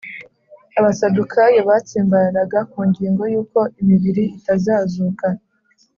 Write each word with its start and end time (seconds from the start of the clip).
”Abasadukayo 0.79 1.59
batsimbararaga 1.69 2.59
ku 2.71 2.79
ngingo 2.89 3.23
yuko 3.33 3.59
imibiri 3.81 4.23
itazazuka 4.37 5.27